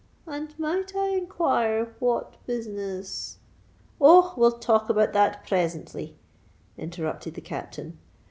[0.25, 3.37] "And might I inquire what business——"
[4.01, 4.33] "Oh!
[4.35, 6.15] we'll talk about that presently,"
[6.75, 7.99] interrupted the Captain.